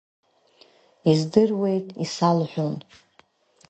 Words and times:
Издыруеит, 1.11 1.87
исалҳәон. 2.03 2.75